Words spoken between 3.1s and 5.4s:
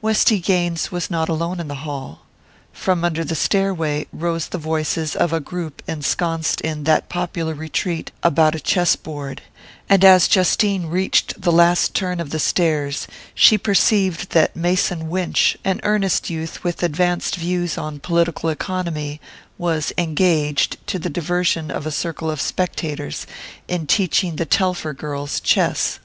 the stairway rose the voices of a